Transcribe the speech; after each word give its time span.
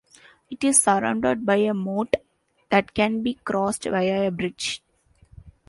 It 0.49 0.63
is 0.63 0.81
surrounded 0.81 1.45
by 1.45 1.57
a 1.57 1.75
moat 1.75 2.15
that 2.71 2.95
can 2.95 3.21
be 3.21 3.35
crossed 3.35 3.83
via 3.83 4.29
a 4.29 4.31
bridge. 4.31 4.81